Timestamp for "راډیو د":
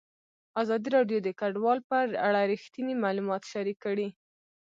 0.97-1.29